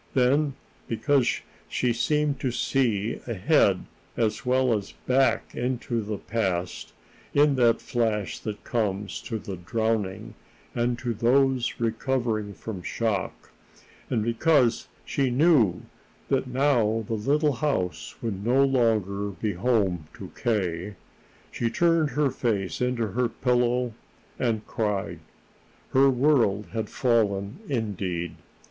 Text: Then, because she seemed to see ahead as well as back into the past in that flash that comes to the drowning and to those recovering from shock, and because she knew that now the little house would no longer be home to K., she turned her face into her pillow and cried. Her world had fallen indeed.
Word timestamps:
Then, 0.15 0.55
because 0.87 1.41
she 1.69 1.93
seemed 1.93 2.39
to 2.39 2.49
see 2.49 3.19
ahead 3.27 3.85
as 4.17 4.43
well 4.43 4.73
as 4.75 4.93
back 5.05 5.53
into 5.53 6.01
the 6.01 6.17
past 6.17 6.93
in 7.35 7.53
that 7.57 7.79
flash 7.79 8.39
that 8.39 8.63
comes 8.63 9.21
to 9.21 9.37
the 9.37 9.55
drowning 9.57 10.33
and 10.73 10.97
to 10.97 11.13
those 11.13 11.75
recovering 11.77 12.55
from 12.55 12.81
shock, 12.81 13.51
and 14.09 14.23
because 14.23 14.87
she 15.05 15.29
knew 15.29 15.83
that 16.29 16.47
now 16.47 17.05
the 17.05 17.13
little 17.13 17.53
house 17.53 18.15
would 18.23 18.43
no 18.43 18.65
longer 18.65 19.29
be 19.39 19.53
home 19.53 20.07
to 20.15 20.31
K., 20.35 20.95
she 21.51 21.69
turned 21.69 22.09
her 22.09 22.31
face 22.31 22.81
into 22.81 23.09
her 23.09 23.29
pillow 23.29 23.93
and 24.39 24.65
cried. 24.65 25.19
Her 25.93 26.09
world 26.09 26.65
had 26.73 26.89
fallen 26.89 27.59
indeed. 27.69 28.33